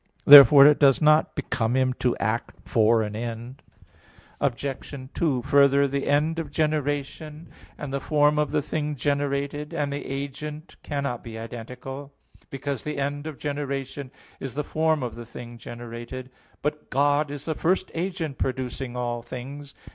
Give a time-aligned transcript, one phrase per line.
[0.25, 3.61] Therefore it does not become Him to act for an end.
[4.39, 4.65] Obj.
[5.13, 10.03] 2: Further, the end of generation, and the form of the thing generated, and the
[10.03, 12.07] agent cannot be identical (Phys.
[12.07, 14.09] ii, text 70), because the end of generation
[14.39, 16.31] is the form of the thing generated.
[16.63, 19.75] But God is the first agent producing all things.